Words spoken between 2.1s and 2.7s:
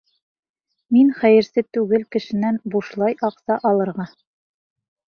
кешенән